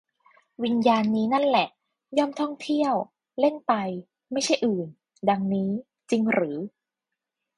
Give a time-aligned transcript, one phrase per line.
[0.63, 1.67] วิญญาณนี้นั่นแหละ
[2.17, 2.93] ย่อมท่องเที่ยว
[3.39, 3.73] เล่นไป
[4.31, 4.87] ไม่ใช่อื่น
[5.29, 5.69] ดังนี้
[6.09, 6.57] จริงหรือ